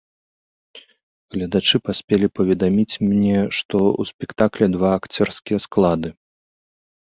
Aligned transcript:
Гледачы 1.35 1.77
паспелі 1.89 2.27
паведаміць 2.39 2.99
мне, 3.11 3.37
што 3.57 3.77
ў 3.99 4.13
спектакля 4.15 4.65
два 4.81 4.89
акцёрскія 4.99 5.59
склады. 5.71 6.09